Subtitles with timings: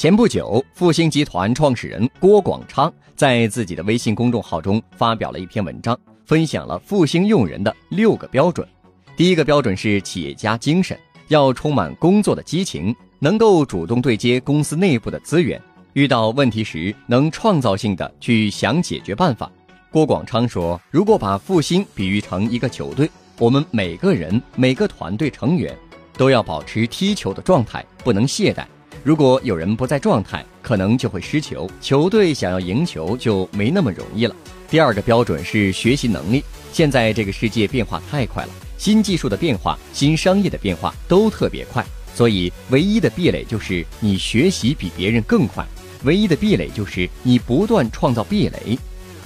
[0.00, 8.66] 前不久，复星集团创始人郭广昌在自己的微信公众号中发表了一篇文章，分享了复星用人的六个标准。
[9.14, 15.60] 第一个标准是企业家精神，要充满工作的激情，能够主动对接公司内部的资源，
[15.92, 19.52] 遇到问题时能创造性的去想解决办法。
[19.90, 25.76] 郭广昌说：“如果把复星比喻成一个球队，我们每个人、每个团队成员
[26.14, 28.64] 都要保持踢球的状态，不能懈怠。”
[29.02, 34.36] 如果有人不在状态，可能就会失球，球队想要赢球就没那么容易了。
[34.68, 36.44] 第二个标准是学习能力。
[36.70, 45.66] 现在这个世界变化太快了，新技术的变化、新商业的变化都特别快，所以唯一的壁垒就是你学习比别人更快，
[46.04, 48.78] 唯一的壁垒就是你不断创造壁垒。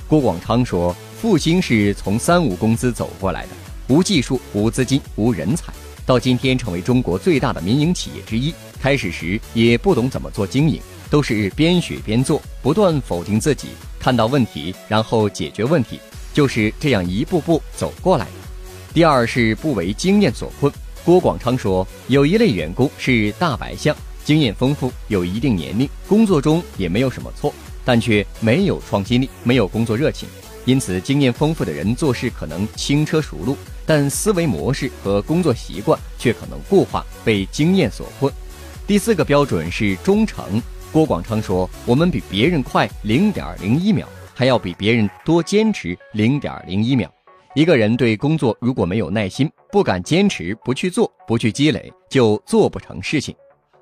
[0.06, 3.48] 郭广昌说：“复兴是从三无公司走过来的，
[3.88, 5.72] 无技术、无资金、无人才，
[6.06, 15.98] 到今天成为中国最大的民营企业之一。”开始时也不懂怎么做经营，都是边学边做，不断否定自己，看到问题然后解决问题，
[16.34, 18.32] 就是这样一步步走过来的。
[18.92, 20.72] 第二是不为经验所困。
[21.02, 30.28] 郭广昌说，有一类员工是大白象，经验丰富，有一定年龄，工作中也没有什么错，但却没有创新力，没有工作热情。
[30.66, 38.32] 因此，经验丰富的人做事可能轻车熟路，但思维模式和工作习惯却可能固化，被经验所困。
[38.86, 40.60] 第四个标准是忠诚。
[40.90, 47.12] 郭广昌说：“我们比别人快零点零一秒，还要比别人多坚持零点零一秒。
[47.54, 53.34] 一个人对工作如果没有耐心，不敢坚持，不去做，不去积累，就做不成事情。”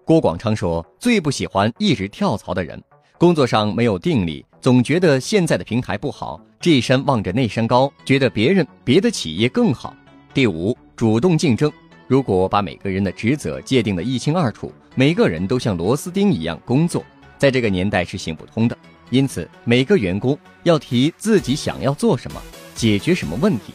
[0.05, 2.83] 郭广昌说：“最不喜欢一直跳槽的人，
[3.19, 9.93] 工作上没有定力，总觉得现在的平台不好，这山望着那山高，觉得别人别的企业更好。”
[10.33, 11.71] 第五，主动竞争。
[12.07, 17.05] 如果把每个人的职责界定得一清二楚，每个人都像螺丝钉一样工作，
[17.39, 18.79] 在这个年代是行不通的。
[19.11, 22.41] 因此，每个员工要提自己想要做什么，
[22.77, 23.75] 解决什么问题。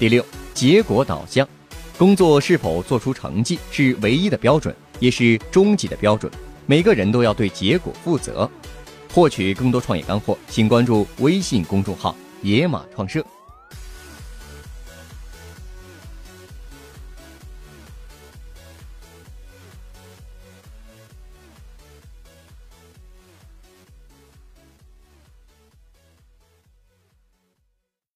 [0.00, 1.48] 第六，结果导向，
[1.96, 6.28] 工作是否做出成绩是唯一的标准，也是终极的标准。
[6.66, 8.50] 每个人都要对结果负责。
[9.14, 13.24] 获取更多创业干货，请关注微信公众号“野马创社”。